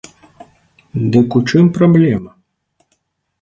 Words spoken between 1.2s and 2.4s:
у чым праблема?